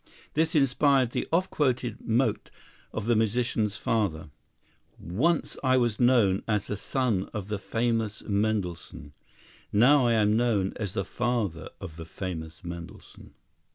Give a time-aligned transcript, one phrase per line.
[0.33, 2.49] This inspired the oft quoted mot
[2.91, 4.31] of the musician's father:
[4.97, 9.13] "Once I was known as the son of the famous Mendelssohn;
[9.71, 13.35] now I am known as the father of the famous Mendelssohn."